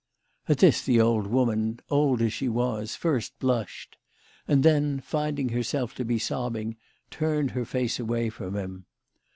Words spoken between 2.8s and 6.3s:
first blushed, and then, finding herself to be